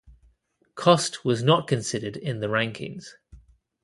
[0.73, 3.09] Cost was not considered in the rankings.